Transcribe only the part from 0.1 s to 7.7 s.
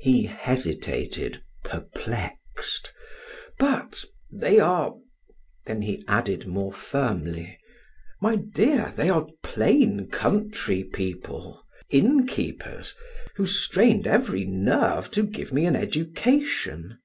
hesitated, perplexed: "But they are" Then he added more firmly: